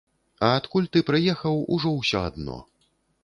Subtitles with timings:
[0.45, 2.57] А адкуль ты прыехаў, ужо ўсё адно.